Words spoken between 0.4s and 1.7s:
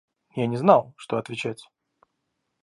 не знал, что отвечать.